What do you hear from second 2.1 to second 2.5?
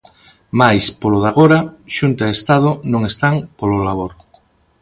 e